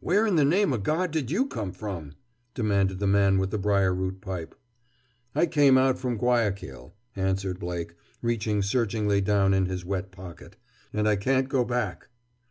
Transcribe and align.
"Where 0.00 0.26
in 0.26 0.36
the 0.36 0.46
name 0.46 0.72
o' 0.72 0.78
God 0.78 1.10
did 1.10 1.30
you 1.30 1.46
come 1.46 1.72
from?" 1.72 2.14
demanded 2.54 3.00
the 3.00 3.06
man 3.06 3.36
with 3.36 3.50
the 3.50 3.58
brier 3.58 3.94
root 3.94 4.22
pipe. 4.22 4.54
"I 5.34 5.44
came 5.44 5.76
out 5.76 5.98
from 5.98 6.16
Guayaquil," 6.16 6.94
answered 7.14 7.60
Blake, 7.60 7.94
reaching 8.22 8.62
searchingly 8.62 9.20
down 9.20 9.52
in 9.52 9.66
his 9.66 9.84
wet 9.84 10.10
pocket. 10.10 10.56
"And 10.94 11.06
I 11.06 11.16
can't 11.16 11.50
go 11.50 11.66
back." 11.66 12.08